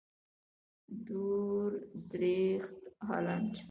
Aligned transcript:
دور 1.07 1.69
درېخت 2.11 2.77
هالنډ. 3.07 3.51